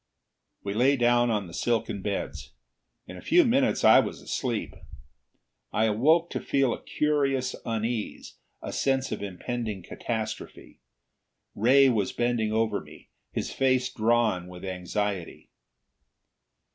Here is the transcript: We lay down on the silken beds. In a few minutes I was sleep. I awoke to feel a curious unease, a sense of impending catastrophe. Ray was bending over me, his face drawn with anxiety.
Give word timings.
We 0.63 0.73
lay 0.73 0.95
down 0.97 1.29
on 1.29 1.45
the 1.45 1.53
silken 1.53 2.01
beds. 2.01 2.53
In 3.05 3.17
a 3.17 3.21
few 3.21 3.45
minutes 3.45 3.83
I 3.83 3.99
was 3.99 4.27
sleep. 4.35 4.73
I 5.71 5.85
awoke 5.85 6.31
to 6.31 6.39
feel 6.39 6.73
a 6.73 6.81
curious 6.81 7.55
unease, 7.67 8.39
a 8.63 8.73
sense 8.73 9.11
of 9.11 9.21
impending 9.21 9.83
catastrophe. 9.83 10.79
Ray 11.53 11.87
was 11.87 12.13
bending 12.13 12.51
over 12.51 12.81
me, 12.81 13.09
his 13.31 13.53
face 13.53 13.93
drawn 13.93 14.47
with 14.47 14.65
anxiety. 14.65 15.51